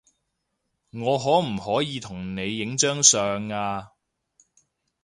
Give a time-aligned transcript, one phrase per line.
[0.89, 3.91] 我可唔可以同你影張相呀